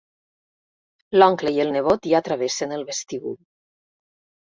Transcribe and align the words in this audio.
L'oncle 1.19 1.51
i 1.57 1.61
el 1.65 1.69
nebot 1.75 2.07
ja 2.13 2.21
travessen 2.29 2.73
el 2.79 2.87
vestíbul. 2.87 3.37